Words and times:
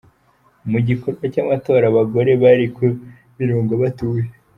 Mu 0.71 0.79
gikorwa 0.87 1.23
cy’amatora 1.33 1.85
abagore 1.91 2.31
bari 2.43 2.65
ku 2.75 2.85
mirongo 3.39 3.71
batuje. 3.81 4.31